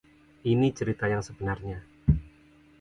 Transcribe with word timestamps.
Ini 0.51 0.67
cerita 0.77 1.05
yang 1.13 1.21
sebenarnya. 1.27 1.79